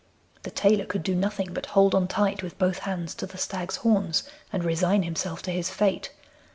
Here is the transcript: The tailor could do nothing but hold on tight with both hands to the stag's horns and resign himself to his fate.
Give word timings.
The 0.41 0.49
tailor 0.49 0.85
could 0.85 1.03
do 1.03 1.13
nothing 1.13 1.53
but 1.53 1.67
hold 1.77 1.93
on 1.93 2.07
tight 2.07 2.41
with 2.41 2.57
both 2.57 2.79
hands 2.79 3.13
to 3.13 3.27
the 3.27 3.37
stag's 3.37 3.75
horns 3.75 4.23
and 4.51 4.63
resign 4.63 5.03
himself 5.03 5.43
to 5.43 5.51
his 5.51 5.69
fate. 5.69 6.09